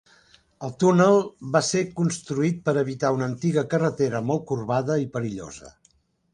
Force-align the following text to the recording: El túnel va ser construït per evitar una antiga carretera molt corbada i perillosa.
El 0.67 0.71
túnel 0.83 1.17
va 1.55 1.61
ser 1.67 1.83
construït 1.99 2.65
per 2.69 2.75
evitar 2.83 3.13
una 3.19 3.29
antiga 3.35 3.67
carretera 3.75 4.25
molt 4.33 4.49
corbada 4.53 4.99
i 5.07 5.11
perillosa. 5.19 5.75